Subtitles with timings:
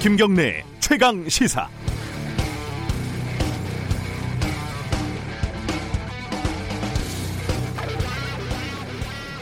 [0.00, 1.68] 김경래 최강 시사.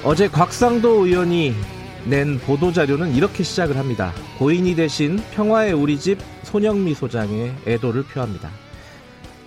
[0.02, 1.54] 어제 곽상도 의원이
[2.06, 4.12] 낸 보도자료는 이렇게 시작을 합니다.
[4.40, 8.50] 고인이 대신 평화의 우리 집 손영미 소장의 애도를 표합니다.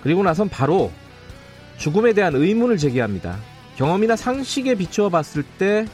[0.01, 0.93] 그리고 나선 바로
[1.75, 3.37] 죽음에 대한 의문을 제기합니다.
[3.75, 5.85] 경험이나 상식에 비추어 봤을 때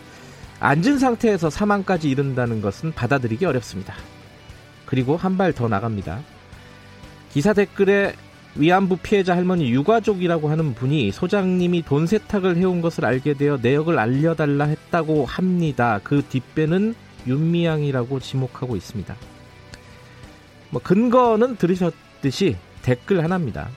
[0.60, 3.96] 앉은 상태에서 사망까지 이른다는 것은 받아들이기 어렵습니다.
[4.88, 6.22] 그리고 한 발 더 나갑니다.
[7.32, 8.14] 기사 댓글에
[8.56, 14.66] 위안부 피해자 할머니 유가족이라고 하는 분이 소장님이 돈 세탁을 해온 것을 알게 되어 내역을 알려달라
[14.66, 16.00] 했다고 합니다.
[16.04, 16.96] 그 뒷배는
[17.28, 19.16] 윤미향이라고 지목하고 있습니다.
[20.72, 23.70] 뭐 근거는 들으셨듯이 댓글 하나입니다.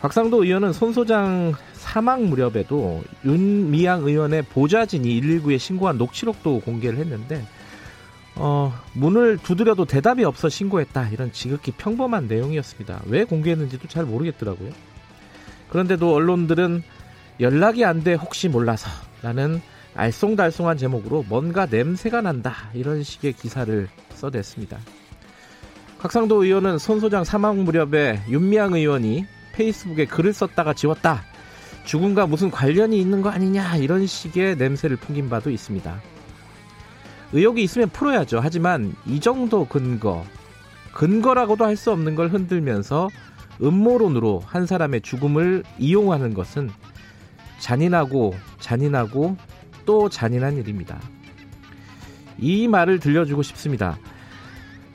[0.00, 7.44] 곽상도 의원은 손 소장 사망 무렵에도 윤미향 의원의 보좌진이 119에 신고한 녹취록도 공개를 했는데
[8.42, 11.10] 어, 문을 두드려도 대답이 없어 신고했다.
[11.10, 13.02] 이런 지극히 평범한 내용이었습니다.
[13.06, 14.70] 왜 공개했는지도 잘 모르겠더라고요.
[15.68, 16.82] 그런데도 언론들은
[17.40, 18.88] 연락이 안 돼 혹시 몰라서
[19.22, 19.60] 라는
[19.94, 22.54] 알쏭달쏭한 제목으로 뭔가 냄새가 난다.
[22.72, 24.78] 이런 식의 기사를 써냈습니다.
[25.98, 31.24] 곽상도 의원은 손 소장 사망 무렵에 윤미향 의원이 페이스북에 글을 썼다가 지웠다.
[31.84, 36.00] 죽음과 무슨 관련이 있는 거 아니냐 이런 식의 냄새를 풍긴 바도 있습니다.
[37.32, 38.40] 의혹이 있으면 풀어야죠.
[38.42, 40.24] 하지만 이 정도 근거,
[40.92, 43.08] 근거라고도 할 수 없는 걸 흔들면서
[43.62, 46.70] 음모론으로 한 사람의 죽음을 이용하는 것은
[47.58, 49.36] 잔인하고 잔인하고
[49.84, 50.98] 또 잔인한 일입니다.
[52.38, 53.98] 이 말을 들려주고 싶습니다.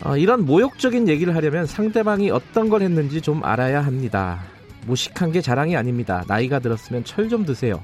[0.03, 4.41] 어, 이런 모욕적인 얘기를 하려면 상대방이 어떤 걸 했는지 좀 알아야 합니다.
[4.87, 6.23] 무식한 게 자랑이 아닙니다.
[6.27, 7.81] 나이가 들었으면 철 좀 드세요.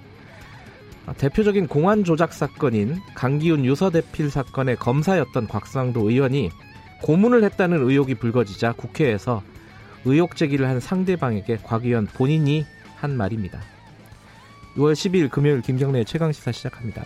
[1.08, 6.50] 어, 대표적인 공안 조작 사건인 강기훈 유서 대필 사건의 검사였던 곽상도 의원이
[7.02, 9.42] 고문을 했다는 의혹이 불거지자 국회에서
[10.06, 13.60] 의혹 제기를 한 상대방에게 곽 의원 본인이 한 말입니다.
[14.76, 17.04] 6월 12일 금요일 김경래 최강 시사 시작합니다.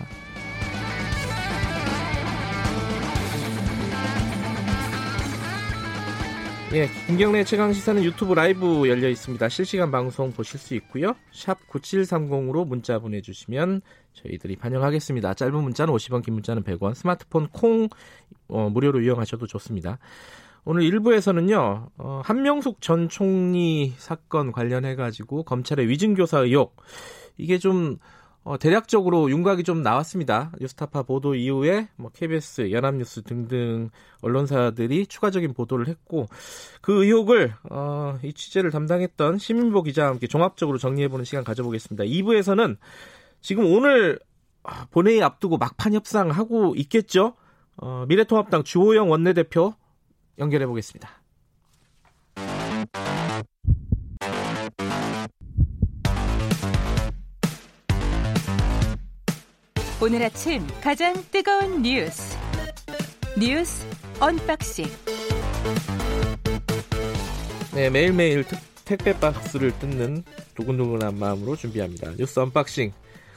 [6.75, 9.47] 예, 김경래 최강 시사는 유튜브 라이브 열려 있습니다.
[9.47, 11.15] 실시간 방송 보실 수 있고요.
[11.31, 13.79] 샵 9730으로 문자 보내주시면
[14.11, 15.35] 저희들이 반영하겠습니다.
[15.35, 17.87] 짧은 문자는 50원, 긴 문자는 100원, 스마트폰 콩
[18.49, 19.99] 어, 무료로 이용하셔도 좋습니다.
[20.65, 26.75] 오늘 1부에서는요, 어, 한명숙 전 총리 사건 관련해가지고 검찰의 위증교사 의혹,
[27.37, 27.99] 이게 좀
[28.45, 30.51] 어, 대략적으로 윤곽이 좀 나왔습니다.
[30.61, 33.89] 뉴스타파 보도 이후에 뭐 KBS, 연합뉴스 등등
[34.21, 36.27] 언론사들이 추가적인 보도를 했고
[36.79, 42.03] 그 의혹을 어, 이 취재를 담당했던 시민보 기자와 함께 종합적으로 정리해보는 시간 가져보겠습니다.
[42.03, 42.77] 2부에서는
[43.41, 44.19] 지금 오늘
[44.61, 47.33] 아, 본회의 앞두고 막판 협상하고 있겠죠.
[47.77, 49.73] 어, 미래통합당 주호영 원내대표
[50.37, 51.09] 연결해 보겠습니다.
[60.01, 62.37] 오늘 아침 가장 뜨거운 뉴스.
[63.39, 63.85] 뉴스
[64.19, 64.85] unboxing.
[67.73, 70.23] 네 매일매일 특, 택배 박스를 뜯는
[70.55, 72.11] 두근두근한 마음으로 준비합니다.
[72.17, 72.91] 뉴스 unboxing.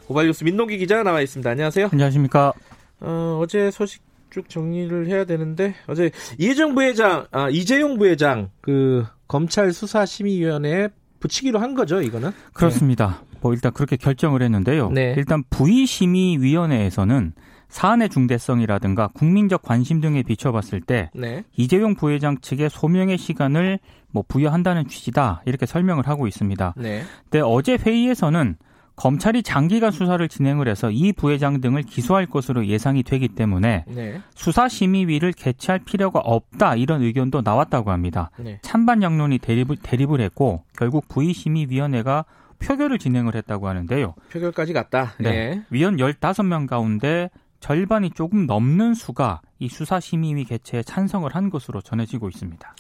[0.07, 1.49] 고발 뉴스 민동기 기자 나와 있습니다.
[1.49, 1.91] 안녕하세요.
[1.93, 2.53] 안녕하십니까.
[3.01, 9.73] 어, 어제 소식 쭉 정리를 해야 되는데 어제 이재용 부회장 아 이재용 부회장 그 검찰
[9.73, 10.89] 수사심의위원회에
[11.21, 12.33] 붙이기로 한 거죠 이거는?
[12.53, 13.23] 그렇습니다.
[13.39, 13.43] 네.
[13.43, 14.91] 뭐 일단 그렇게 결정을 했는데요.
[14.91, 15.15] 네.
[15.17, 17.33] 일단 부의심의위원회에서는
[17.69, 21.45] 사안의 중대성이라든가 국민적 관심 등에 비춰봤을 때 네.
[21.57, 23.79] 이재용 부회장 측의 소명의 시간을
[24.11, 26.75] 뭐 부여한다는 취지다 이렇게 설명을 하고 있습니다.
[26.77, 27.03] 네.
[27.25, 28.57] 근데 어제 회의에서는
[28.97, 34.21] 검찰이 장기간 수사를 진행을 해서 이 부회장 등을 기소할 것으로 예상이 되기 때문에 네.
[34.35, 38.31] 수사심의위를 개최할 필요가 없다 이런 의견도 나왔다고 합니다.
[38.39, 38.59] 네.
[38.63, 42.25] 찬반 양론이 대립을, 대립을 했고 결국 부의심의위원회가
[42.59, 44.15] 표결을 진행을 했다고 하는데요.
[44.33, 45.15] 표결까지 갔다.
[45.19, 45.31] 네.
[45.31, 45.63] 네.
[45.71, 47.31] 위원 15명 가운데
[47.61, 52.75] 절반이 조금 넘는 수가 이 수사심의위 개최에 찬성을 한 것으로 전해지고 있습니다.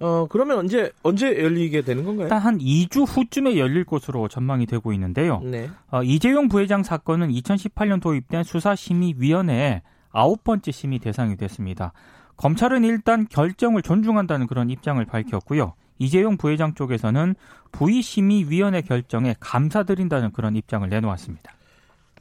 [0.00, 2.26] 어, 그러면 언제, 언제 열리게 되는 건가요?
[2.26, 5.40] 일단 한 2주 후쯤에 열릴 것으로 전망이 되고 있는데요.
[5.40, 5.70] 네.
[5.90, 11.92] 어, 이재용 부회장 사건은 2018년 도입된 수사심의위원회에 아홉 번째 심의 대상이 됐습니다.
[12.36, 15.74] 검찰은 일단 결정을 존중한다는 그런 입장을 밝혔고요.
[15.98, 17.34] 이재용 부회장 쪽에서는
[17.72, 21.52] 부의심의위원회 결정에 감사드린다는 그런 입장을 내놓았습니다.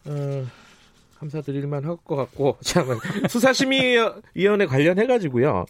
[0.05, 0.45] 어,
[1.19, 2.85] 감사드릴만 할 것 같고 참
[3.29, 5.65] 수사심의위원회 관련해 가지고요.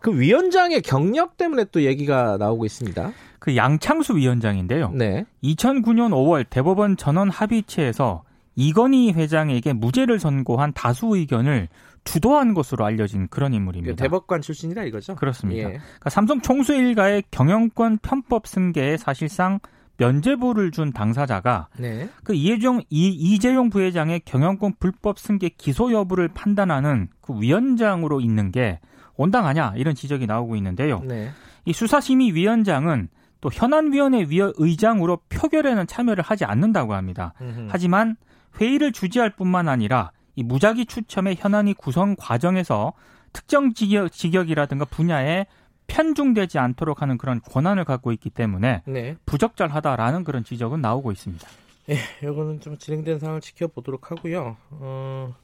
[0.00, 3.12] 그 위원장의 경력 때문에 또 얘기가 나오고 있습니다.
[3.38, 4.90] 그 양창수 위원장인데요.
[4.90, 5.24] 네.
[5.42, 8.22] 2009년 5월 대법원 전원 합의체에서
[8.56, 11.68] 이건희 회장에게 무죄를 선고한 다수 의견을
[12.04, 13.94] 주도한 것으로 알려진 그런 인물입니다.
[13.94, 15.16] 그 대법관 출신이라 이거죠?
[15.16, 15.60] 그렇습니다.
[15.60, 15.72] 예.
[15.74, 19.60] 그러니까 삼성 총수 일가의 경영권 편법 승계에 사실상
[19.98, 22.08] 면죄부를 준 당사자가 네.
[22.24, 28.80] 그 이재용 이, 이재용 부회장의 경영권 불법 승계 기소 여부를 판단하는 그 위원장으로 있는 게
[29.16, 31.00] 온당하냐 이런 지적이 나오고 있는데요.
[31.00, 31.30] 네.
[31.66, 33.08] 이 수사심의위원장은
[33.42, 37.34] 또 현안위원회 의장으로 표결에는 참여를 하지 않는다고 합니다.
[37.40, 37.68] 음흠.
[37.70, 38.16] 하지만
[38.58, 42.94] 회의를 주재할 뿐만 아니라 이 무작위 추첨의 현안위 구성 과정에서
[43.34, 45.44] 특정 직역, 직역이라든가 분야에
[45.86, 49.16] 편중되지 않도록 하는 그런 권한을 갖고 있기 때문에 네.
[49.26, 51.46] 부적절하다라는 그런 지적은 나오고 있습니다.
[51.90, 51.96] 예,
[52.26, 54.56] 이거는 좀 진행된 상황을 지켜보도록 하고요.
[54.70, 55.34] 어,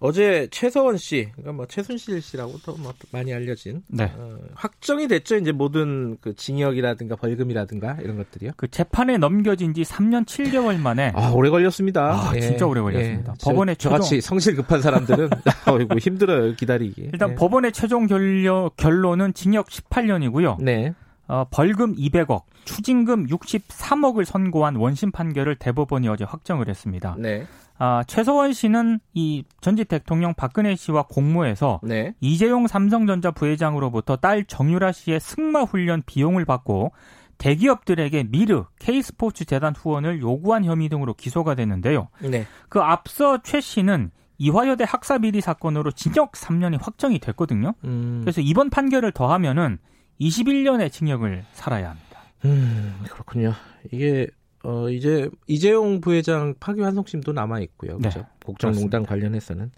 [0.00, 4.12] 어제 최서원 씨, 그러니까 뭐 최순실 씨라고 도뭐 많이 알려진 네.
[4.16, 5.36] 어, 확정이 됐죠.
[5.36, 8.52] 이제 모든 그 징역이라든가 벌금이라든가 이런 것들이요.
[8.56, 12.02] 그 재판에 넘겨진 지 3년 7개월 만에 아 오래 걸렸습니다.
[12.02, 12.40] 아, 예.
[12.40, 13.32] 진짜 오래 걸렸습니다.
[13.32, 13.44] 예.
[13.44, 15.30] 법원의 저, 저같이 성실 급한 사람들은
[15.68, 17.10] 어이고 힘들어요 기다리기.
[17.12, 17.34] 일단 예.
[17.36, 20.60] 법원의 최종 결려, 결론은 징역 18년이고요.
[20.60, 20.94] 네.
[21.28, 27.16] 어, 벌금 200억, 추징금 63억을 선고한 원심 판결을 대법원이 어제 확정을 했습니다.
[27.18, 27.46] 네.
[27.78, 32.14] 아, 최서원 씨는 이 전직 대통령 박근혜 씨와 공모해서 네.
[32.20, 36.92] 이재용 삼성전자 부회장으로부터 딸 정유라 씨의 승마 훈련 비용을 받고
[37.38, 42.08] 대기업들에게 미르 K스포츠 재단 후원을 요구한 혐의 등으로 기소가 됐는데요.
[42.20, 42.46] 네.
[42.68, 47.74] 그 앞서 최 씨는 이화여대 학사 비리 사건으로 징역 3년이 확정이 됐거든요.
[47.84, 48.20] 음.
[48.22, 49.78] 그래서 이번 판결을 더하면은
[50.20, 52.11] 21년의 징역을 살아야 합니다.
[52.44, 53.52] 음, 그렇군요.
[53.90, 54.26] 이게
[54.64, 57.98] 어 이제 이재용 부회장 파기 환송심도 남아 있고요.
[57.98, 58.20] 그렇죠?
[58.20, 59.70] 네, 국정농단 관련해서는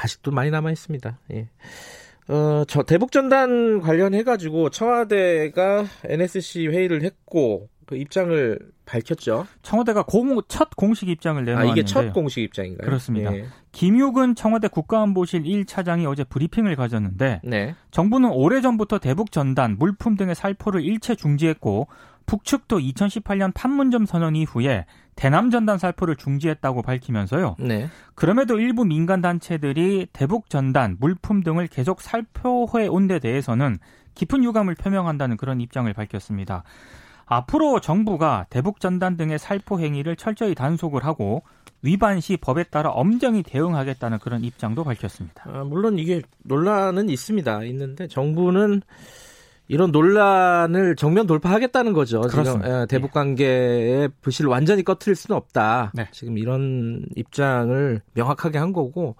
[0.00, 1.18] 아직도 많이 남아 있습니다.
[1.32, 1.48] 예.
[2.28, 9.46] 어, 저 대북 전단 관련해 가지고 청와대가 NSC 회의를 했고 그 입장을 밝혔죠.
[9.62, 12.86] 청와대가 공, 첫 공식 입장을 내놓았는데 아, 이게 첫 공식 입장인가요?
[12.86, 13.34] 그렇습니다.
[13.34, 13.46] 예.
[13.72, 17.74] 김육은 청와대 국가안보실 1차장이 어제 브리핑을 가졌는데 네.
[17.90, 21.88] 정부는 오래전부터 대북 전단, 물품 등의 살포를 일체 중지했고
[22.26, 27.56] 북측도 2018년 판문점 선언 이후에 대남 전단 살포를 중지했다고 밝히면서요.
[27.58, 27.88] 네.
[28.14, 33.78] 그럼에도 일부 민간 단체들이 대북 전단, 물품 등을 계속 살포해 온 데 대해서는
[34.14, 36.62] 깊은 유감을 표명한다는 그런 입장을 밝혔습니다.
[37.26, 41.42] 앞으로 정부가 대북 전단 등의 살포 행위를 철저히 단속을 하고
[41.82, 45.44] 위반 시 법에 따라 엄정히 대응하겠다는 그런 입장도 밝혔습니다.
[45.46, 47.64] 아, 물론 이게 논란은 있습니다.
[47.64, 48.82] 있는데 정부는
[49.68, 52.20] 이런 논란을 정면 돌파하겠다는 거죠.
[52.22, 52.68] 그렇습니다.
[52.68, 55.92] 지금 예, 대북 관계의 부실을 완전히 꺼트릴 수는 없다.
[55.94, 56.08] 네.
[56.10, 59.16] 지금 이런 입장을 명확하게 한 거고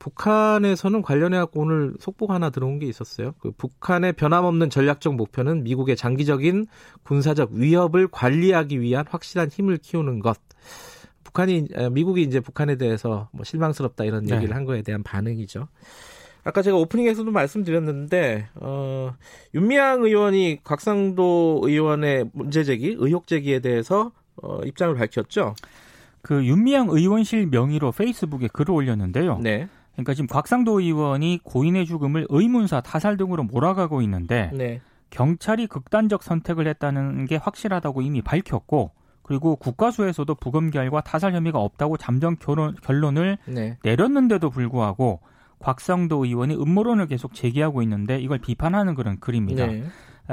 [0.00, 3.34] 북한에서는 관련해 갖고 오늘 속보가 하나 들어온 게 있었어요.
[3.38, 6.66] 그 북한의 변함없는 전략적 목표는 미국의 장기적인
[7.04, 10.38] 군사적 위협을 관리하기 위한 확실한 힘을 키우는 것.
[11.22, 14.34] 북한이 미국이 이제 북한에 대해서 뭐 실망스럽다 이런 네.
[14.34, 15.68] 얘기를 한 거에 대한 반응이죠.
[16.44, 19.12] 아까 제가 오프닝에서도 말씀드렸는데 어,
[19.54, 24.12] 윤미향 의원이 곽상도 의원의 문제 제기, 의혹 제기에 대해서
[24.42, 25.54] 어, 입장을 밝혔죠.
[26.22, 29.38] 그 윤미향 의원실 명의로 페이스북에 글을 올렸는데요.
[29.42, 29.68] 네.
[29.92, 34.80] 그러니까 지금 곽상도 의원이 고인의 죽음을 의문사, 타살 등으로 몰아가고 있는데 네.
[35.10, 38.92] 경찰이 극단적 선택을 했다는 게 확실하다고 이미 밝혔고
[39.22, 43.76] 그리고 국가수에서도 부검결과 타살 혐의가 없다고 잠정 결론, 결론을 네.
[43.82, 45.20] 내렸는데도 불구하고
[45.58, 49.66] 곽상도 의원이 음모론을 계속 제기하고 있는데 이걸 비판하는 그런 글입니다.
[49.66, 49.84] 네.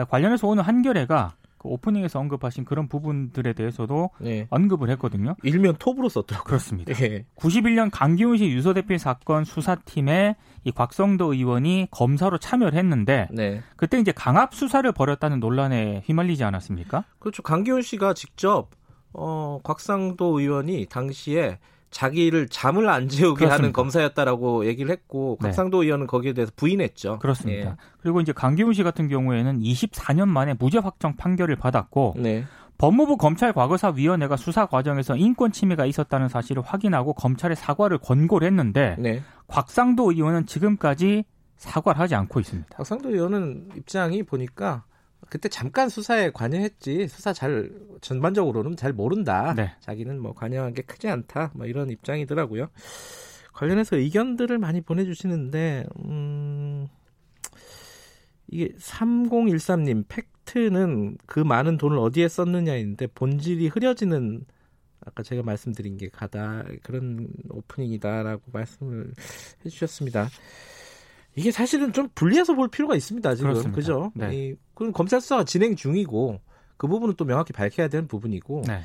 [0.10, 1.36] 관련해서 오늘 한겨레가
[1.68, 4.48] 그 오프닝에서 언급하신 그런 부분들에 대해서도 네.
[4.50, 5.36] 언급을 했거든요.
[5.44, 6.46] 일면 톱으로 썼더라고요.
[6.46, 6.94] 그렇습니다.
[6.94, 7.26] 네.
[7.36, 13.62] 91년 강기훈 씨 유서 대필 사건 수사팀에 이 곽성도 의원이 검사로 참여를 했는데 네.
[13.76, 17.04] 그때 이제 강압 수사를 벌였다는 논란에 휘말리지 않았습니까?
[17.20, 17.44] 그렇죠.
[17.44, 18.70] 강기훈 씨가 직접
[19.14, 23.54] 어, 곽상도 의원이 당시에 자기를 잠을 안 재우게 그렇습니다.
[23.54, 25.48] 하는 검사였다라고 얘기를 했고 네.
[25.48, 27.20] 곽상도 의원은 거기에 대해서 부인했죠.
[27.20, 27.72] 그렇습니다.
[27.72, 27.76] 예.
[28.02, 32.44] 그리고 이제 강기훈 씨 같은 경우에는 24년 만에 무죄 확정 판결을 받았고 네.
[32.78, 38.96] 법무부 검찰 과거사 위원회가 수사 과정에서 인권 침해가 있었다는 사실을 확인하고 검찰에 사과를 권고를 했는데
[39.00, 39.24] 네.
[39.48, 41.24] 곽상도 의원은 지금까지
[41.56, 42.78] 사과를 하지 않고 있습니다.
[42.78, 44.84] 곽상도 의원은 입장이 보니까
[45.30, 47.72] 그때 잠깐 수사에 관여했지 수사 잘
[48.02, 49.54] 전반적으로는 잘 모른다.
[49.56, 49.76] 네.
[49.82, 51.52] 자기는 뭐 관여한 게 크지 않다.
[51.54, 52.70] 뭐 이런 입장이더라고요.
[53.54, 56.88] 관련해서 의견들을 많이 보내주시는데 음,
[58.48, 64.46] 이게 3013님 팩트는 그 많은 돈을 어디에 썼느냐인데 본질이 흐려지는
[65.02, 69.14] 아까 제가 말씀드린 게 가다 그런 오프닝이다라고 말씀을
[69.66, 70.30] 해주셨습니다.
[71.38, 73.36] 이게 사실은 좀 분리해서 볼 필요가 있습니다.
[73.36, 73.76] 지금 그렇습니다.
[73.76, 74.12] 그죠?
[74.16, 74.36] 네.
[74.36, 76.42] 이, 그건 검찰 수사가 진행 중이고
[76.78, 78.64] 그 부분은 또 명확히 밝혀야 되는 부분이고.
[78.68, 78.82] 네.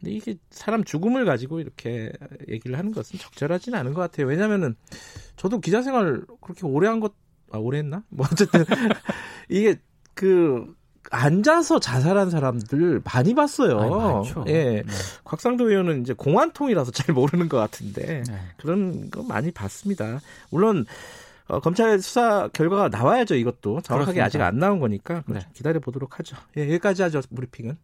[0.00, 2.10] 근데 이게 사람 죽음을 가지고 이렇게
[2.48, 4.26] 얘기를 하는 것은 적절하지는 않은 것 같아요.
[4.26, 4.74] 왜냐면은
[5.36, 7.12] 저도 기자 생활 그렇게 오래 한 것,
[7.50, 8.02] 아, 오래 했나?
[8.08, 8.64] 뭐 어쨌든
[9.50, 9.78] 이게
[10.14, 10.74] 그
[11.10, 13.78] 앉아서 자살한 사람들 많이 봤어요.
[13.78, 14.82] 아니, 예.
[14.82, 14.82] 네.
[15.24, 18.34] 곽상도 의원은 이제 공안통이라서 잘 모르는 것 같은데 네.
[18.56, 20.20] 그런 거 많이 봤습니다.
[20.50, 20.86] 물론
[21.52, 23.34] 어, 검찰 수사 결과가 나와야죠.
[23.34, 24.24] 이것도 정확하게 그렇습니다.
[24.24, 25.40] 아직 안 나온 거니까 네.
[25.52, 26.34] 기다려 보도록 하죠.
[26.56, 27.20] 예, 여기까지 하죠.
[27.34, 27.76] 브리핑은.